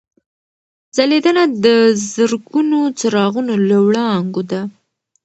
ځلېدنه 0.95 1.43
د 1.65 1.67
زرګونو 2.11 2.79
څراغونو 2.99 3.53
له 3.67 3.77
وړانګو 3.85 4.41
ده. 4.51 4.61